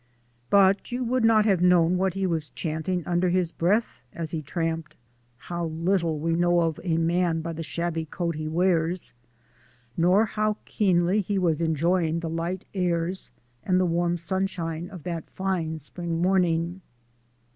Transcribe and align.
But 0.49 0.91
you 0.91 1.03
would 1.03 1.23
not 1.23 1.45
have 1.45 1.61
known 1.61 1.95
what 1.95 2.15
he 2.15 2.25
was 2.25 2.49
chanting 2.49 3.05
under 3.05 3.29
his 3.29 3.51
breath 3.51 4.01
as 4.13 4.31
he 4.31 4.41
tramped 4.41 4.95
(how 5.37 5.65
little 5.65 6.17
we 6.17 6.33
know 6.33 6.61
of 6.61 6.79
a 6.83 6.97
man 6.97 7.41
by 7.41 7.53
the 7.53 7.61
shabby 7.61 8.05
coat 8.05 8.33
he 8.33 8.47
wears), 8.47 9.13
nor 9.95 10.25
how 10.25 10.57
keenly 10.65 11.21
he 11.21 11.37
was 11.37 11.61
enjoying 11.61 12.19
the 12.19 12.29
light 12.31 12.65
airs 12.73 13.29
and 13.63 13.79
the 13.79 13.85
warm 13.85 14.17
sunshine 14.17 14.89
of 14.89 15.03
that 15.03 15.29
fine 15.29 15.77
spring 15.77 16.19
morning. 16.19 16.81